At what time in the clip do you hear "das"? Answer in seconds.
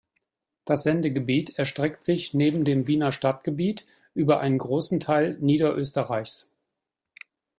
0.65-0.81